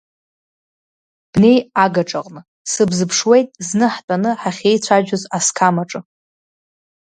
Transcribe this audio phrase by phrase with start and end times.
[1.31, 5.99] Бнеи агаҿаҟны, сыбзыԥшуеит зны ҳтәаны ҳахьеицәажәоз асқам аҿы.